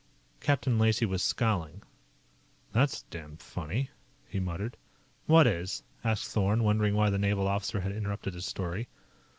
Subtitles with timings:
[0.39, 1.83] Captain Lacey was scowling.
[2.71, 3.91] "That's damned funny,"
[4.27, 4.75] he muttered.
[5.27, 8.87] "What is?" asked Thorn, wondering why the naval officer had interrupted his story.